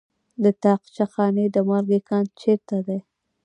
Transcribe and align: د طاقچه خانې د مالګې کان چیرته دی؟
د 0.43 0.45
طاقچه 0.63 1.05
خانې 1.13 1.45
د 1.55 1.57
مالګې 1.67 1.99
کان 2.09 2.23
چیرته 2.39 2.77
دی؟ 2.87 2.99